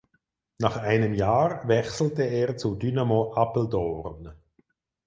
Nach 0.57 0.77
einem 0.77 1.13
Jahr 1.13 1.67
wechselte 1.67 2.23
er 2.23 2.57
zu 2.57 2.73
Dynamo 2.73 3.35
Apeldoorn. 3.35 4.33